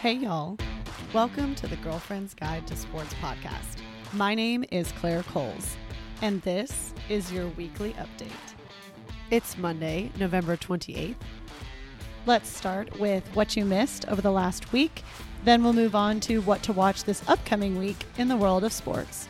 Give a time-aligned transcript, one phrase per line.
[0.00, 0.56] Hey, y'all.
[1.12, 3.82] Welcome to the Girlfriend's Guide to Sports podcast.
[4.14, 5.76] My name is Claire Coles,
[6.22, 8.30] and this is your weekly update.
[9.30, 11.16] It's Monday, November 28th.
[12.24, 15.02] Let's start with what you missed over the last week.
[15.44, 18.72] Then we'll move on to what to watch this upcoming week in the world of
[18.72, 19.28] sports.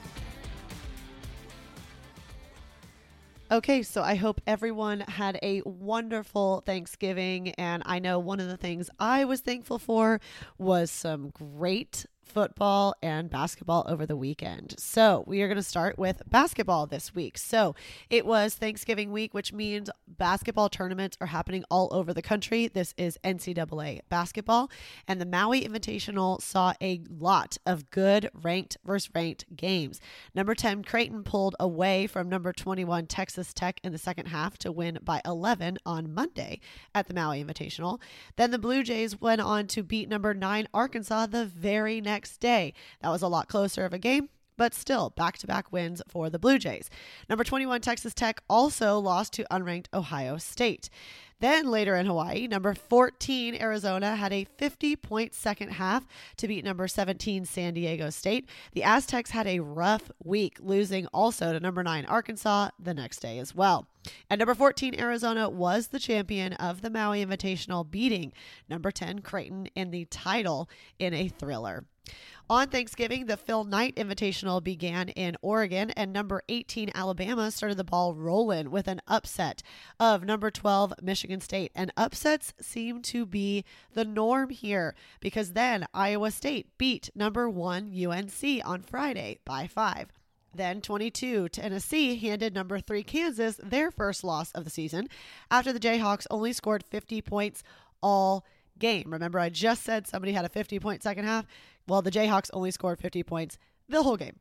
[3.53, 7.51] Okay, so I hope everyone had a wonderful Thanksgiving.
[7.55, 10.21] And I know one of the things I was thankful for
[10.57, 14.75] was some great football and basketball over the weekend.
[14.79, 17.37] So, we are going to start with basketball this week.
[17.37, 17.75] So,
[18.09, 22.69] it was Thanksgiving week, which means basketball tournaments are happening all over the country.
[22.69, 24.71] This is NCAA basketball,
[25.09, 30.01] and the Maui Invitational saw a lot of good ranked versus ranked games.
[30.35, 34.71] Number 10, Creighton pulled away from number 21, Texas Tech, in the second half to
[34.71, 36.61] win by 11 on Monday
[36.95, 38.01] at the Maui Invitational.
[38.37, 42.37] Then the Blue Jays went on to beat number 9, Arkansas, the very next next
[42.37, 42.75] day.
[43.01, 46.29] That was a lot closer of a game but still back to back wins for
[46.29, 46.91] the Blue Jays.
[47.31, 50.91] Number 21, Texas Tech also lost to unranked Ohio State.
[51.39, 56.63] Then later in Hawaii, number 14, Arizona had a 50 point second half to beat
[56.63, 58.47] number 17, San Diego State.
[58.73, 63.39] The Aztecs had a rough week, losing also to number 9, Arkansas the next day
[63.39, 63.87] as well.
[64.29, 68.33] And number 14, Arizona was the champion of the Maui Invitational, beating
[68.69, 71.85] number 10, Creighton in the title in a thriller.
[72.49, 77.85] On Thanksgiving, the Phil Knight Invitational began in Oregon, and number 18 Alabama started the
[77.85, 79.63] ball rolling with an upset
[80.01, 81.71] of number 12 Michigan State.
[81.77, 87.93] And upsets seem to be the norm here because then Iowa State beat number 1
[87.95, 90.09] UNC on Friday by 5.
[90.55, 95.09] Then 22, Tennessee handed number 3 Kansas their first loss of the season
[95.51, 97.63] after the Jayhawks only scored 50 points
[98.03, 98.45] all
[98.79, 99.11] game.
[99.13, 101.47] Remember, I just said somebody had a 50 point second half?
[101.87, 104.41] Well, the Jayhawks only scored 50 points the whole game.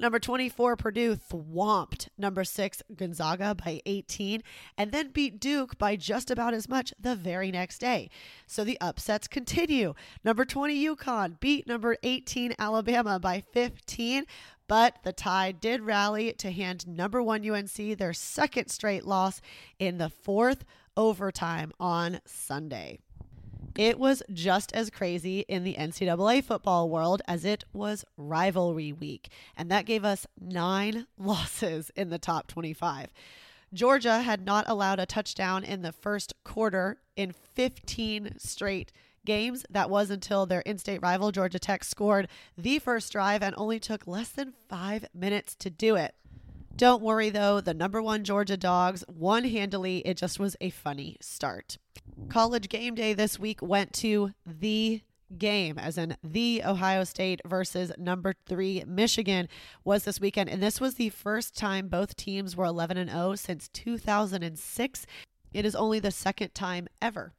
[0.00, 4.42] Number 24, Purdue thwomped number 6, Gonzaga by 18,
[4.78, 8.08] and then beat Duke by just about as much the very next day.
[8.46, 9.92] So the upsets continue.
[10.24, 14.24] Number 20, UConn beat number 18, Alabama by 15,
[14.70, 19.40] but the Tide did rally to hand number 1 UNC their second straight loss
[19.80, 20.64] in the fourth
[20.96, 23.00] overtime on Sunday.
[23.76, 29.32] It was just as crazy in the NCAA football world as it was rivalry week,
[29.56, 33.08] and that gave us nine losses in the top 25.
[33.74, 38.92] Georgia had not allowed a touchdown in the first quarter in 15 straight
[39.24, 39.64] games.
[39.70, 43.78] That was until their in state rival, Georgia Tech, scored the first drive and only
[43.78, 46.14] took less than five minutes to do it.
[46.76, 49.98] Don't worry though, the number one Georgia Dogs won handily.
[49.98, 51.76] It just was a funny start.
[52.28, 55.02] College game day this week went to the
[55.36, 59.48] game, as in the Ohio State versus number three Michigan,
[59.84, 60.48] was this weekend.
[60.48, 65.06] And this was the first time both teams were 11 and 0 since 2006.
[65.52, 67.32] It is only the second time ever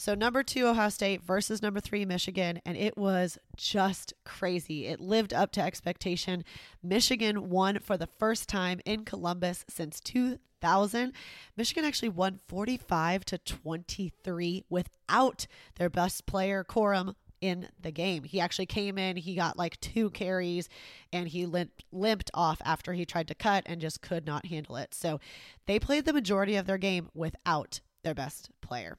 [0.00, 2.60] so, number two, Ohio State versus number three, Michigan.
[2.64, 4.86] And it was just crazy.
[4.86, 6.44] It lived up to expectation.
[6.84, 11.12] Michigan won for the first time in Columbus since 2000.
[11.56, 18.22] Michigan actually won 45 to 23 without their best player, Corum, in the game.
[18.22, 20.68] He actually came in, he got like two carries,
[21.12, 24.76] and he limped, limped off after he tried to cut and just could not handle
[24.76, 24.94] it.
[24.94, 25.18] So
[25.66, 28.96] they played the majority of their game without their best player.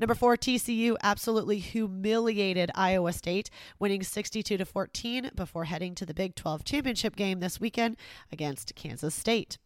[0.00, 6.14] Number four, TCU absolutely humiliated Iowa State, winning 62 to 14 before heading to the
[6.14, 7.96] Big 12 championship game this weekend
[8.32, 9.58] against Kansas State.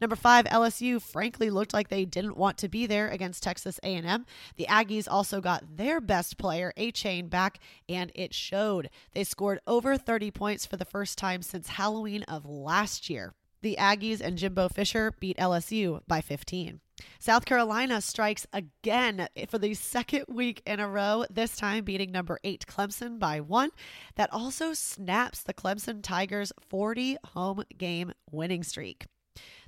[0.00, 4.26] Number five, LSU frankly looked like they didn't want to be there against Texas A&M.
[4.56, 7.58] The Aggies also got their best player, Achane, back,
[7.88, 8.90] and it showed.
[9.12, 13.34] They scored over 30 points for the first time since Halloween of last year.
[13.60, 16.80] The Aggies and Jimbo Fisher beat LSU by 15.
[17.18, 22.38] South Carolina strikes again for the second week in a row, this time beating number
[22.44, 23.70] eight Clemson by one.
[24.16, 29.06] That also snaps the Clemson Tigers' 40 home game winning streak.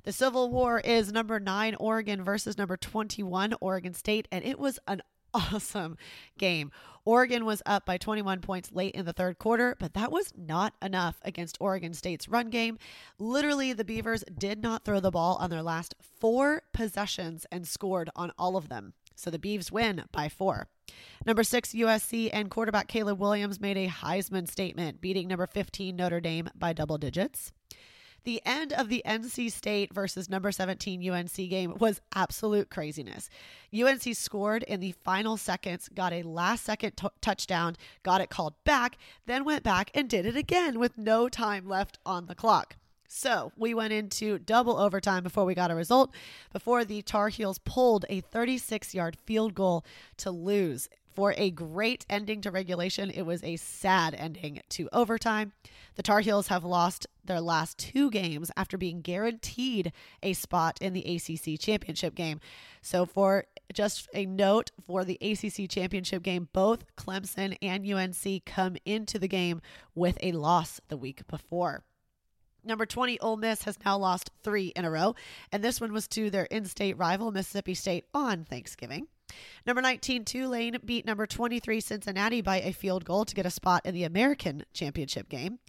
[0.03, 4.79] The Civil War is number nine Oregon versus number 21 Oregon State, and it was
[4.87, 5.01] an
[5.53, 5.97] awesome
[6.37, 6.71] game.
[7.03, 10.75] Oregon was up by 21 points late in the third quarter, but that was not
[10.81, 12.77] enough against Oregon State's run game.
[13.17, 18.11] Literally, the Beavers did not throw the ball on their last four possessions and scored
[18.15, 18.93] on all of them.
[19.15, 20.67] So the Beavs win by four.
[21.25, 26.19] Number six, USC and quarterback Caleb Williams made a Heisman statement, beating number 15 Notre
[26.19, 27.51] Dame by double digits.
[28.23, 33.29] The end of the NC State versus number 17 UNC game was absolute craziness.
[33.73, 38.53] UNC scored in the final seconds, got a last second t- touchdown, got it called
[38.63, 42.75] back, then went back and did it again with no time left on the clock.
[43.07, 46.13] So we went into double overtime before we got a result,
[46.53, 49.83] before the Tar Heels pulled a 36 yard field goal
[50.17, 50.87] to lose.
[51.13, 55.51] For a great ending to regulation, it was a sad ending to overtime.
[55.95, 59.91] The Tar Heels have lost their last two games after being guaranteed
[60.23, 62.39] a spot in the ACC championship game.
[62.81, 68.77] So, for just a note for the ACC championship game, both Clemson and UNC come
[68.85, 69.61] into the game
[69.93, 71.83] with a loss the week before.
[72.63, 75.15] Number 20, Ole Miss has now lost three in a row,
[75.51, 79.07] and this one was to their in state rival, Mississippi State, on Thanksgiving.
[79.65, 83.85] Number 19, Tulane beat number 23, Cincinnati, by a field goal to get a spot
[83.85, 85.59] in the American Championship game.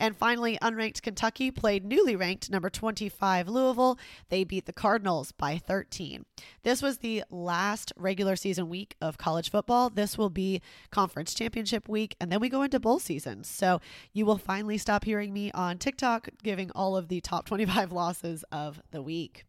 [0.00, 3.98] And finally, unranked Kentucky played newly ranked number 25 Louisville.
[4.28, 6.24] They beat the Cardinals by 13.
[6.62, 9.90] This was the last regular season week of college football.
[9.90, 13.44] This will be conference championship week, and then we go into bowl season.
[13.44, 13.80] So
[14.12, 18.44] you will finally stop hearing me on TikTok giving all of the top 25 losses
[18.50, 19.44] of the week.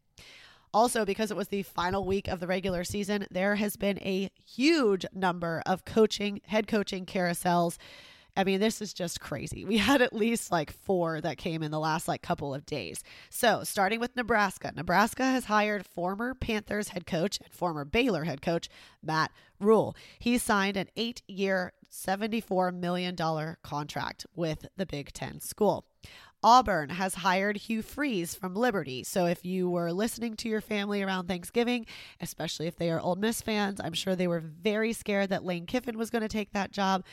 [0.76, 4.30] Also, because it was the final week of the regular season, there has been a
[4.44, 7.78] huge number of coaching, head coaching carousels.
[8.36, 9.64] I mean, this is just crazy.
[9.64, 13.04] We had at least like four that came in the last like couple of days.
[13.30, 18.42] So, starting with Nebraska, Nebraska has hired former Panthers head coach and former Baylor head
[18.42, 18.68] coach
[19.02, 19.32] Matt
[19.62, 19.96] Rhule.
[20.20, 23.16] He signed an eight year, $74 million
[23.64, 25.86] contract with the Big Ten school.
[26.46, 29.04] Auburn has hired Hugh Freeze from Liberty.
[29.04, 31.88] So if you were listening to your family around Thanksgiving,
[32.22, 35.66] especially if they are Ole Miss fans, I'm sure they were very scared that Lane
[35.66, 37.04] Kiffin was going to take that job.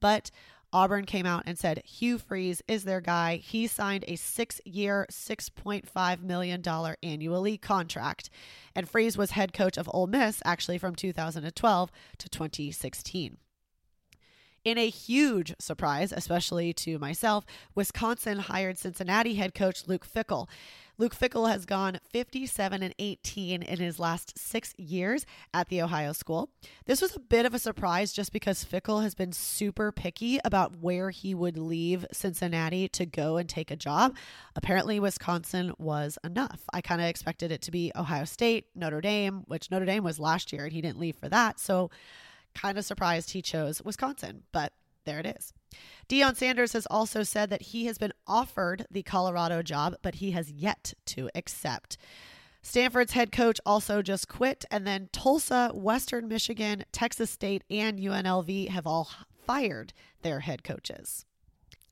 [0.00, 0.30] But
[0.74, 3.36] Auburn came out and said Hugh Freeze is their guy.
[3.36, 6.62] He signed a six year, $6.5 million
[7.02, 8.28] annually contract.
[8.74, 13.38] And Freeze was head coach of Ole Miss actually from 2012 to 2016.
[14.64, 17.44] In a huge surprise, especially to myself,
[17.74, 20.48] Wisconsin hired Cincinnati head coach Luke Fickell.
[20.98, 26.12] Luke Fickell has gone 57 and 18 in his last six years at the Ohio
[26.12, 26.48] school.
[26.84, 30.76] This was a bit of a surprise just because Fickell has been super picky about
[30.76, 34.14] where he would leave Cincinnati to go and take a job.
[34.54, 36.60] Apparently, Wisconsin was enough.
[36.72, 40.20] I kind of expected it to be Ohio State, Notre Dame, which Notre Dame was
[40.20, 41.58] last year and he didn't leave for that.
[41.58, 41.90] So,
[42.54, 44.72] kind of surprised he chose Wisconsin, but
[45.04, 45.52] there it is.
[46.08, 50.30] Deion Sanders has also said that he has been offered the Colorado job, but he
[50.32, 51.96] has yet to accept.
[52.62, 58.68] Stanford's head coach also just quit, and then Tulsa, Western Michigan, Texas State, and UNLV
[58.68, 59.10] have all
[59.46, 61.26] fired their head coaches.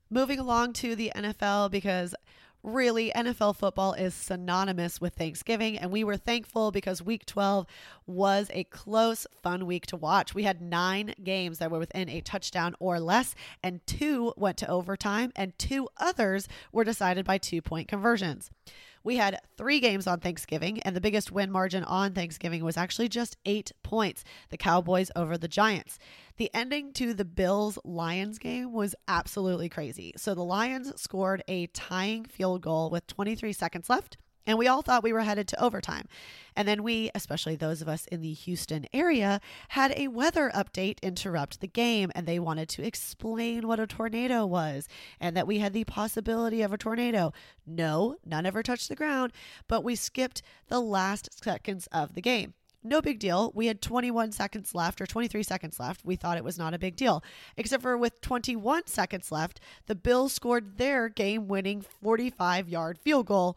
[0.09, 2.15] Moving along to the NFL because
[2.63, 7.65] really, NFL football is synonymous with Thanksgiving, and we were thankful because week 12
[8.05, 10.35] was a close, fun week to watch.
[10.35, 14.67] We had nine games that were within a touchdown or less, and two went to
[14.69, 18.51] overtime, and two others were decided by two point conversions.
[19.03, 23.09] We had three games on Thanksgiving, and the biggest win margin on Thanksgiving was actually
[23.09, 25.97] just eight points the Cowboys over the Giants.
[26.37, 30.13] The ending to the Bills Lions game was absolutely crazy.
[30.17, 34.17] So the Lions scored a tying field goal with 23 seconds left.
[34.45, 36.07] And we all thought we were headed to overtime.
[36.55, 39.39] And then we, especially those of us in the Houston area,
[39.69, 42.11] had a weather update interrupt the game.
[42.15, 44.87] And they wanted to explain what a tornado was
[45.19, 47.33] and that we had the possibility of a tornado.
[47.65, 49.31] No, none ever touched the ground,
[49.67, 52.53] but we skipped the last seconds of the game.
[52.83, 53.51] No big deal.
[53.53, 56.03] We had 21 seconds left or 23 seconds left.
[56.03, 57.23] We thought it was not a big deal.
[57.55, 63.27] Except for with 21 seconds left, the Bills scored their game winning 45 yard field
[63.27, 63.55] goal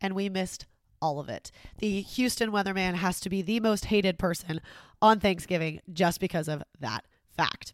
[0.00, 0.66] and we missed
[1.00, 1.50] all of it.
[1.78, 4.60] The Houston weatherman has to be the most hated person
[5.00, 7.04] on Thanksgiving just because of that
[7.36, 7.72] fact.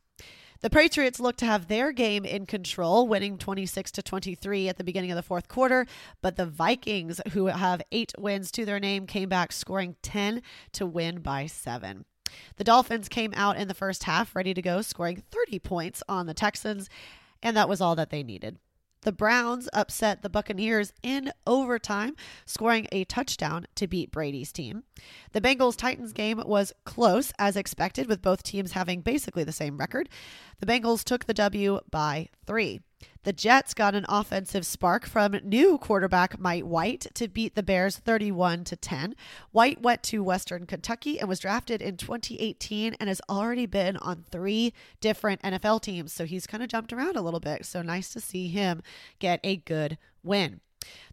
[0.60, 4.84] The Patriots look to have their game in control, winning 26 to 23 at the
[4.84, 5.86] beginning of the fourth quarter,
[6.22, 10.40] but the Vikings, who have 8 wins to their name, came back scoring 10
[10.72, 12.06] to win by 7.
[12.56, 16.26] The Dolphins came out in the first half ready to go, scoring 30 points on
[16.26, 16.88] the Texans,
[17.42, 18.58] and that was all that they needed.
[19.04, 24.82] The Browns upset the Buccaneers in overtime, scoring a touchdown to beat Brady's team.
[25.32, 29.76] The Bengals Titans game was close as expected, with both teams having basically the same
[29.76, 30.08] record.
[30.58, 32.80] The Bengals took the W by three.
[33.24, 37.96] The Jets got an offensive spark from new quarterback Mike White to beat the Bears
[37.96, 39.14] 31 to 10.
[39.50, 44.24] White went to Western Kentucky and was drafted in 2018 and has already been on
[44.30, 46.12] three different NFL teams.
[46.12, 47.64] So he's kind of jumped around a little bit.
[47.64, 48.82] So nice to see him
[49.18, 50.60] get a good win.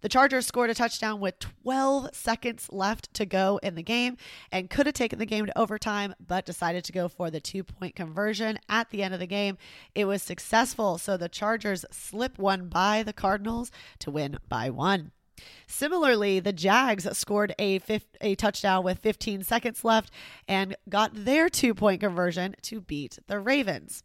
[0.02, 4.18] The Chargers scored a touchdown with 12 seconds left to go in the game
[4.52, 7.64] and could have taken the game to overtime, but decided to go for the two
[7.64, 9.58] point conversion at the end of the game.
[9.96, 15.12] It was successful, so the Chargers slip one by the Cardinals to win by one.
[15.68, 20.12] Similarly, the Jags scored a, fifth, a touchdown with 15 seconds left
[20.48, 24.04] and got their two point conversion to beat the Ravens.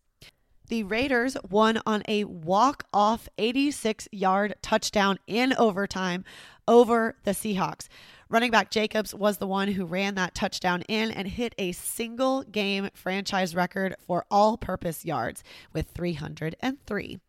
[0.68, 6.24] The Raiders won on a walk off 86 yard touchdown in overtime
[6.66, 7.86] over the Seahawks.
[8.28, 12.42] Running back Jacobs was the one who ran that touchdown in and hit a single
[12.42, 17.20] game franchise record for all purpose yards with 303.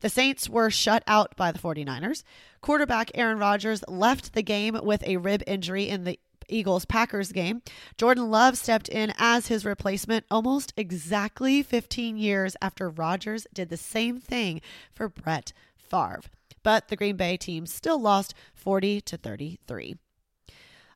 [0.00, 2.22] The Saints were shut out by the 49ers.
[2.60, 7.62] Quarterback Aaron Rodgers left the game with a rib injury in the Eagles Packers game.
[7.96, 13.76] Jordan Love stepped in as his replacement almost exactly 15 years after Rodgers did the
[13.76, 14.60] same thing
[14.92, 16.22] for Brett Favre.
[16.62, 19.96] But the Green Bay team still lost 40 to 33.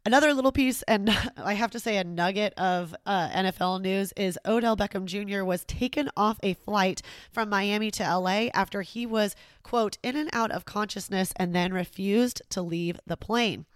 [0.09, 4.38] Another little piece, and I have to say, a nugget of uh, NFL news is
[4.47, 5.45] Odell Beckham Jr.
[5.45, 10.31] was taken off a flight from Miami to LA after he was, quote, in and
[10.33, 13.67] out of consciousness and then refused to leave the plane.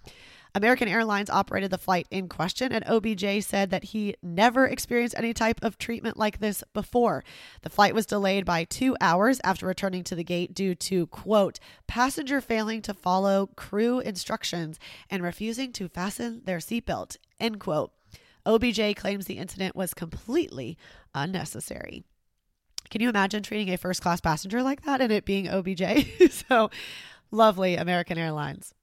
[0.54, 5.32] American Airlines operated the flight in question, and OBJ said that he never experienced any
[5.32, 7.24] type of treatment like this before.
[7.62, 11.58] The flight was delayed by two hours after returning to the gate due to, quote,
[11.86, 14.78] passenger failing to follow crew instructions
[15.08, 17.92] and refusing to fasten their seatbelt, end quote.
[18.44, 20.76] OBJ claims the incident was completely
[21.14, 22.04] unnecessary.
[22.90, 26.30] Can you imagine treating a first class passenger like that and it being OBJ?
[26.48, 26.70] so
[27.30, 28.74] lovely, American Airlines.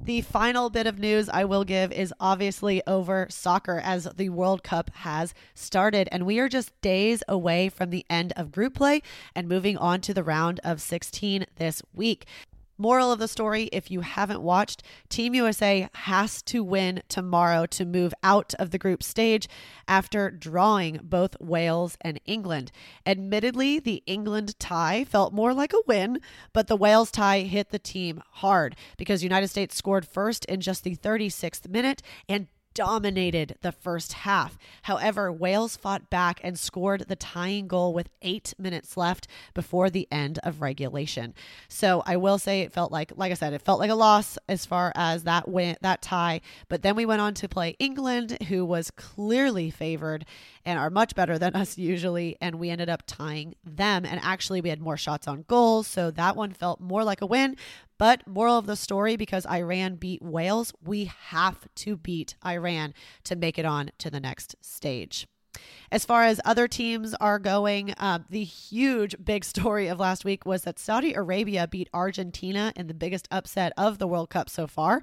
[0.00, 4.62] The final bit of news I will give is obviously over soccer as the World
[4.62, 6.08] Cup has started.
[6.12, 9.02] And we are just days away from the end of group play
[9.34, 12.26] and moving on to the round of 16 this week.
[12.80, 17.84] Moral of the story if you haven't watched, Team USA has to win tomorrow to
[17.84, 19.48] move out of the group stage
[19.88, 22.70] after drawing both Wales and England.
[23.04, 26.20] Admittedly, the England tie felt more like a win,
[26.52, 30.84] but the Wales tie hit the team hard because United States scored first in just
[30.84, 32.46] the 36th minute and
[32.78, 34.56] dominated the first half.
[34.82, 40.06] However, Wales fought back and scored the tying goal with eight minutes left before the
[40.12, 41.34] end of regulation.
[41.66, 44.38] So I will say it felt like, like I said, it felt like a loss
[44.48, 46.40] as far as that win, that tie.
[46.68, 50.24] But then we went on to play England, who was clearly favored
[50.64, 52.36] and are much better than us usually.
[52.40, 54.04] And we ended up tying them.
[54.04, 55.88] And actually, we had more shots on goals.
[55.88, 57.56] So that one felt more like a win.
[57.98, 63.36] But moral of the story because Iran beat Wales, we have to beat Iran to
[63.36, 65.26] make it on to the next stage.
[65.90, 70.46] As far as other teams are going, uh, the huge big story of last week
[70.46, 74.66] was that Saudi Arabia beat Argentina in the biggest upset of the World Cup so
[74.66, 75.02] far.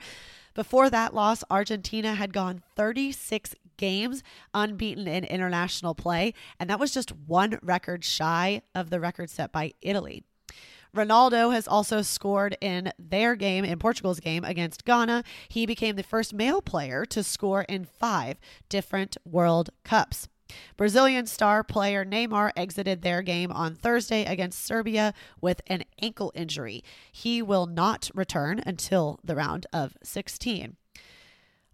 [0.54, 4.24] Before that loss, Argentina had gone 36 games
[4.54, 9.52] unbeaten in international play, and that was just one record shy of the record set
[9.52, 10.24] by Italy.
[10.96, 15.24] Ronaldo has also scored in their game, in Portugal's game against Ghana.
[15.50, 18.38] He became the first male player to score in five
[18.70, 20.30] different World Cups.
[20.78, 26.84] Brazilian star player Neymar exited their game on Thursday against Serbia with an ankle injury.
[27.12, 30.78] He will not return until the round of 16.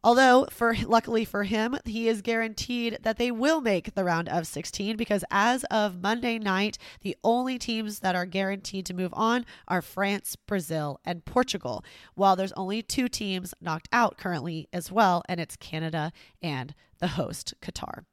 [0.03, 4.47] Although, for luckily for him, he is guaranteed that they will make the round of
[4.47, 9.45] 16 because as of Monday night, the only teams that are guaranteed to move on
[9.67, 11.85] are France, Brazil, and Portugal.
[12.15, 17.09] While there's only two teams knocked out currently as well, and it's Canada and the
[17.09, 18.05] host Qatar.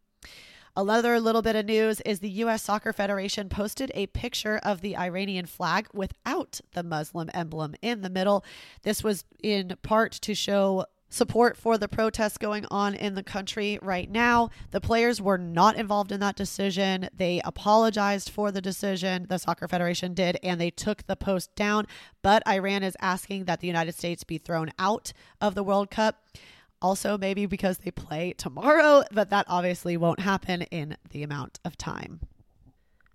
[0.76, 2.62] Another little bit of news is the U.S.
[2.62, 8.10] Soccer Federation posted a picture of the Iranian flag without the Muslim emblem in the
[8.10, 8.44] middle.
[8.82, 13.78] This was in part to show support for the protests going on in the country
[13.82, 14.50] right now.
[14.70, 17.08] The players were not involved in that decision.
[17.16, 21.86] They apologized for the decision, the Soccer Federation did, and they took the post down.
[22.22, 26.22] But Iran is asking that the United States be thrown out of the World Cup.
[26.80, 31.76] Also, maybe because they play tomorrow, but that obviously won't happen in the amount of
[31.76, 32.20] time.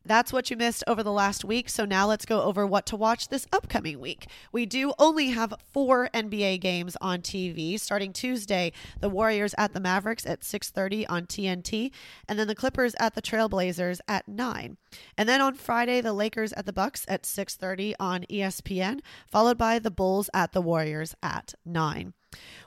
[0.06, 1.70] That's what you missed over the last week.
[1.70, 4.28] So now let's go over what to watch this upcoming week.
[4.52, 7.80] We do only have four NBA games on TV.
[7.80, 11.92] Starting Tuesday, the Warriors at the Mavericks at 6:30 on TNT,
[12.28, 14.78] and then the Clippers at the Trailblazers at 9.
[15.18, 19.80] And then on Friday, the Lakers at the Bucks at 6:30 on ESPN, followed by
[19.80, 22.14] the Bulls at the Warriors at 9.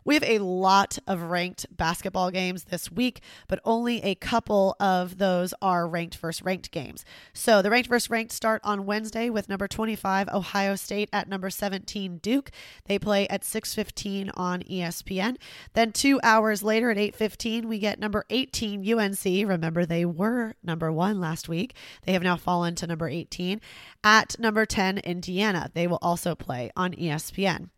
[0.05, 5.19] We have a lot of ranked basketball games this week, but only a couple of
[5.19, 7.05] those are ranked versus ranked games.
[7.33, 11.51] So the ranked versus ranked start on Wednesday with number 25 Ohio State at number
[11.51, 12.53] 17 Duke.
[12.85, 15.39] They play at 6:15 on ESPN.
[15.73, 19.45] Then 2 hours later at 8:15 we get number 18 UNC.
[19.45, 21.75] Remember they were number 1 last week.
[22.05, 23.61] They have now fallen to number 18
[24.05, 25.69] at number 10 Indiana.
[25.75, 27.71] They will also play on ESPN.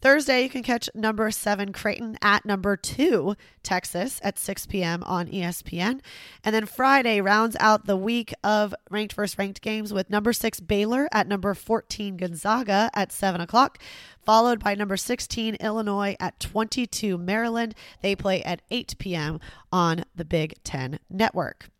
[0.00, 5.02] Thursday, you can catch number seven Creighton at number two Texas at 6 p.m.
[5.04, 6.00] on ESPN.
[6.44, 10.60] And then Friday rounds out the week of ranked versus ranked games with number six
[10.60, 13.78] Baylor at number 14 Gonzaga at 7 o'clock,
[14.24, 17.74] followed by number 16 Illinois at 22 Maryland.
[18.02, 19.40] They play at 8 p.m.
[19.72, 21.70] on the Big Ten Network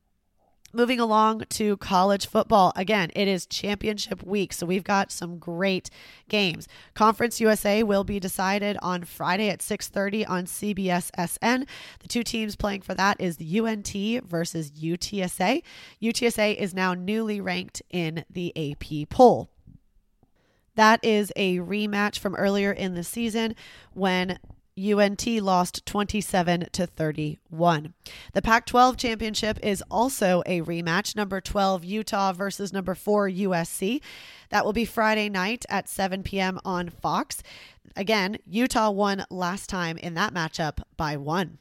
[0.75, 2.73] moving along to college football.
[2.77, 5.91] Again it is championship week so we've got some great
[6.29, 6.69] games.
[6.95, 11.67] Conference usa will be decided on friday at 6.30 on cbs sn
[12.01, 15.63] the two teams playing for that is the unt versus utsa
[16.03, 19.51] utsa is now newly ranked in the ap poll.
[20.77, 23.55] That is a rematch from earlier in the season
[23.93, 24.39] when
[24.77, 27.95] UNT lost 27 to 31.
[28.33, 34.01] The Pac 12 championship is also a rematch, number 12 Utah versus number 4 USC.
[34.51, 36.59] That will be Friday night at 7 p.m.
[36.65, 37.43] on Fox.
[37.97, 41.59] Again, Utah won last time in that matchup by one.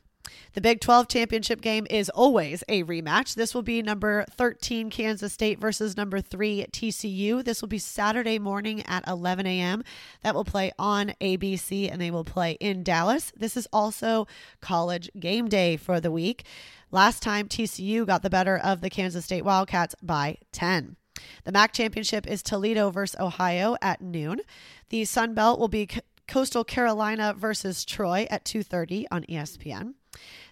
[0.54, 3.34] The Big 12 championship game is always a rematch.
[3.34, 7.44] This will be number 13 Kansas State versus number 3 TCU.
[7.44, 9.84] This will be Saturday morning at 11 a.m.
[10.22, 13.32] That will play on ABC and they will play in Dallas.
[13.36, 14.28] This is also
[14.62, 16.46] college game day for the week.
[16.92, 20.98] Last time TCU got the better of the Kansas State Wildcats by 10.
[21.46, 24.42] The MAC championship is Toledo versus Ohio at noon.
[24.90, 25.90] The Sun Belt will be
[26.28, 29.96] Coastal Carolina versus Troy at 2:30 on ESPN.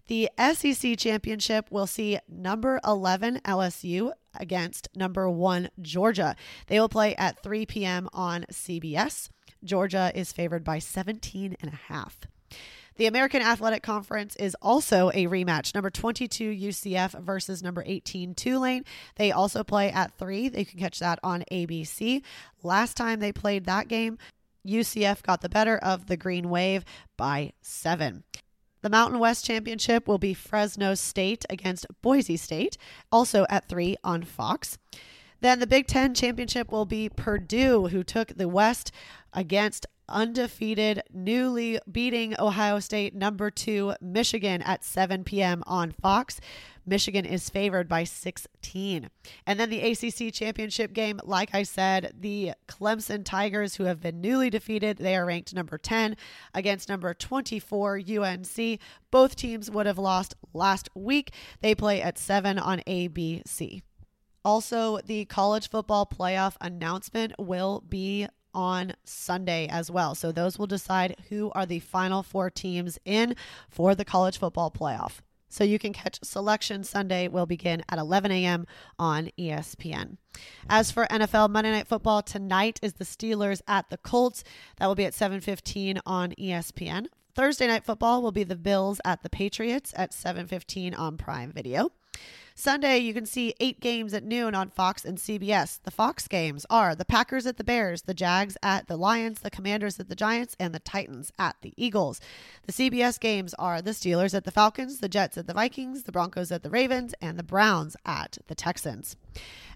[0.08, 6.36] The SEC championship will see number 11 LSU against number 1 Georgia.
[6.68, 8.10] They will play at 3 p.m.
[8.14, 9.30] on CBS.
[9.64, 12.20] Georgia is favored by 17 and a half.
[12.98, 15.74] The American Athletic Conference is also a rematch.
[15.74, 18.84] Number 22 UCF versus number 18 Tulane.
[19.16, 20.50] They also play at 3.
[20.50, 22.22] They can catch that on ABC.
[22.64, 24.18] Last time they played that game,
[24.68, 26.84] UCF got the better of the Green Wave
[27.18, 28.24] by 7.
[28.82, 32.78] The Mountain West Championship will be Fresno State against Boise State,
[33.12, 34.80] also at 3 on Fox.
[35.42, 38.92] Then the Big Ten Championship will be Purdue, who took the West
[39.34, 45.64] against undefeated, newly beating Ohio State number two, Michigan at 7 p.m.
[45.66, 46.40] on Fox.
[46.86, 49.10] Michigan is favored by 16.
[49.46, 54.22] And then the ACC championship game, like I said, the Clemson Tigers, who have been
[54.22, 56.18] newly defeated, they are ranked number 10
[56.54, 58.80] against number 24 UNC.
[59.12, 61.32] Both teams would have lost last week.
[61.62, 63.82] They play at 7 on ABC.
[64.44, 70.16] Also, the college football playoff announcement will be on Sunday as well.
[70.16, 73.36] So those will decide who are the final four teams in
[73.70, 75.20] for the college football playoff.
[75.50, 78.66] So you can catch Selection Sunday will begin at 11 a.m.
[78.98, 80.16] on ESPN.
[80.70, 84.46] As for NFL Monday Night Football tonight is the Steelers at the Colts.
[84.78, 87.08] That will be at 7:15 on ESPN.
[87.36, 91.92] Thursday night football will be the Bills at the Patriots at 7:15 on Prime Video.
[92.56, 95.80] Sunday, you can see eight games at noon on Fox and CBS.
[95.84, 99.50] The Fox games are the Packers at the Bears, the Jags at the Lions, the
[99.50, 102.20] Commanders at the Giants, and the Titans at the Eagles.
[102.68, 106.12] The CBS games are the Steelers at the Falcons, the Jets at the Vikings, the
[106.12, 109.16] Broncos at the Ravens, and the Browns at the Texans.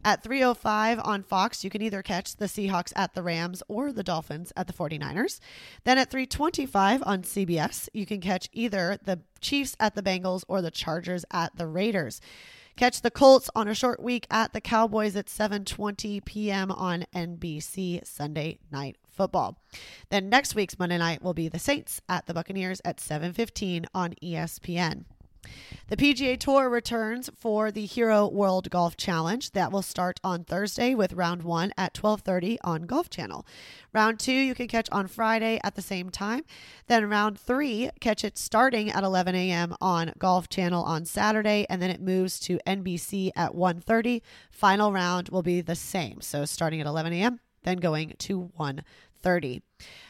[0.04, 4.04] At 3:05 on Fox, you can either catch the Seahawks at the Rams or the
[4.04, 5.40] Dolphins at the 49ers.
[5.84, 10.62] Then at 3:25 on CBS, you can catch either the Chiefs at the Bengals or
[10.62, 12.22] the Chargers at the Raiders.
[12.76, 16.72] Catch the Colts on a short week at the Cowboys at 7:20 p.m.
[16.72, 19.58] on NBC Sunday Night Football.
[20.10, 24.14] Then next week's Monday night will be the Saints at the Buccaneers at 7:15 on
[24.22, 25.06] ESPN.
[25.88, 30.96] The PGA Tour returns for the Hero World Golf Challenge that will start on Thursday
[30.96, 33.46] with round 1 at 12:30 on Golf Channel.
[33.94, 36.44] Round 2 you can catch on Friday at the same time.
[36.88, 39.76] Then round 3 catch it starting at 11 a.m.
[39.80, 44.22] on Golf Channel on Saturday and then it moves to NBC at 1:30.
[44.52, 46.22] Final round will be the same.
[46.22, 49.62] So starting at 11 a.m., then going to 1:30.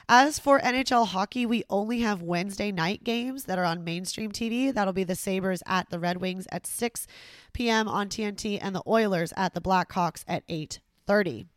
[0.08, 4.72] As for NHL hockey, we only have Wednesday night games that are on mainstream TV.
[4.72, 7.08] That'll be the Sabres at the Red Wings at 6
[7.54, 7.88] p.m.
[7.88, 11.48] on TNT and the Oilers at the Blackhawks at 8:30.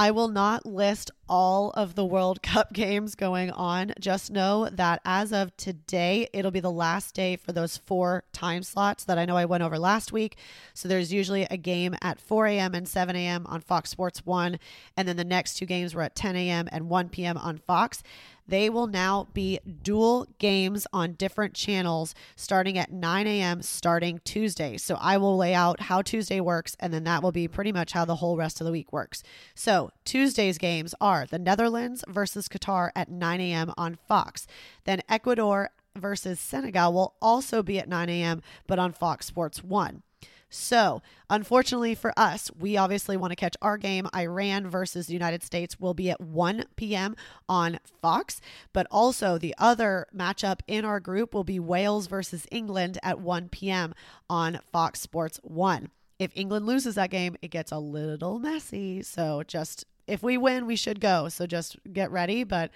[0.00, 3.92] I will not list all of the World Cup games going on.
[4.00, 8.62] Just know that as of today, it'll be the last day for those four time
[8.62, 10.38] slots that I know I went over last week.
[10.72, 12.74] So there's usually a game at 4 a.m.
[12.74, 13.44] and 7 a.m.
[13.46, 14.58] on Fox Sports 1,
[14.96, 16.66] and then the next two games were at 10 a.m.
[16.72, 17.36] and 1 p.m.
[17.36, 18.02] on Fox.
[18.50, 23.62] They will now be dual games on different channels starting at 9 a.m.
[23.62, 24.76] starting Tuesday.
[24.76, 27.92] So I will lay out how Tuesday works, and then that will be pretty much
[27.92, 29.22] how the whole rest of the week works.
[29.54, 33.72] So Tuesday's games are the Netherlands versus Qatar at 9 a.m.
[33.78, 34.48] on Fox.
[34.82, 40.02] Then Ecuador versus Senegal will also be at 9 a.m., but on Fox Sports 1.
[40.50, 44.08] So, unfortunately for us, we obviously want to catch our game.
[44.14, 47.14] Iran versus the United States will be at 1 p.m.
[47.48, 48.40] on Fox,
[48.72, 53.48] but also the other matchup in our group will be Wales versus England at 1
[53.50, 53.94] p.m.
[54.28, 55.88] on Fox Sports 1.
[56.18, 59.02] If England loses that game, it gets a little messy.
[59.02, 61.28] So, just if we win, we should go.
[61.28, 62.42] So, just get ready.
[62.42, 62.72] But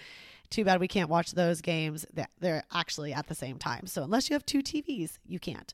[0.50, 2.06] too bad we can't watch those games.
[2.40, 3.86] They're actually at the same time.
[3.86, 5.72] So, unless you have two TVs, you can't.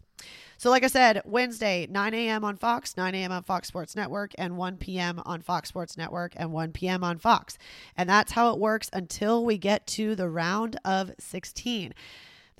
[0.59, 2.45] So, like I said, Wednesday, 9 a.m.
[2.45, 3.33] on Fox, 9 a.m.
[3.33, 5.23] on Fox Sports Network, and 1 p.m.
[5.25, 7.03] on Fox Sports Network, and 1 p.m.
[7.03, 7.57] on Fox.
[7.97, 11.95] And that's how it works until we get to the round of 16.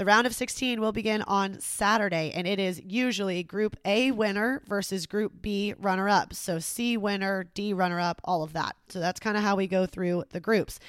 [0.01, 4.63] The round of 16 will begin on Saturday, and it is usually Group A winner
[4.67, 6.33] versus Group B runner up.
[6.33, 8.77] So, C winner, D runner up, all of that.
[8.89, 10.81] So, that's kind of how we go through the groups.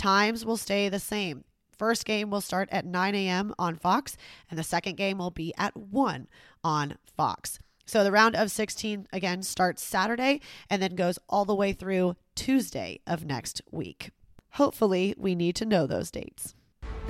[0.00, 1.44] Times will stay the same.
[1.76, 3.52] First game will start at 9 a.m.
[3.58, 4.16] on Fox,
[4.48, 6.26] and the second game will be at 1
[6.64, 7.58] on Fox.
[7.84, 12.16] So the round of 16 again starts Saturday and then goes all the way through
[12.34, 14.10] Tuesday of next week.
[14.52, 16.54] Hopefully, we need to know those dates.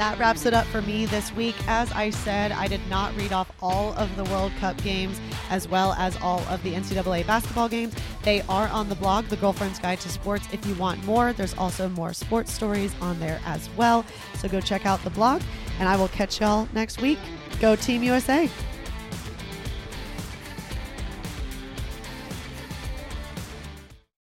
[0.01, 1.55] That wraps it up for me this week.
[1.69, 5.69] As I said, I did not read off all of the World Cup games as
[5.69, 7.95] well as all of the NCAA basketball games.
[8.23, 11.35] They are on the blog, The Girlfriend's Guide to Sports, if you want more.
[11.35, 14.07] There's also more sports stories on there as well.
[14.37, 15.43] So go check out the blog,
[15.79, 17.19] and I will catch y'all next week.
[17.61, 18.49] Go Team USA!